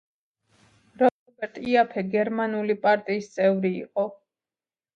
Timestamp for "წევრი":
3.37-3.73